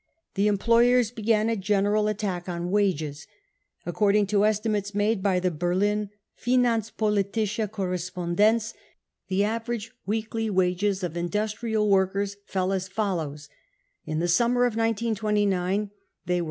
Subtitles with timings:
[0.33, 3.27] The employers began a general r attack on wages.
[3.85, 6.09] According to estimates made by the Berlin
[6.43, 8.73] Finanzpoliiische Korrespondenz
[9.27, 13.47] the average weekly wages of industrial workers fell as follows:
[14.03, 15.91] in the summer of 1929,
[16.25, 16.39] they were 44.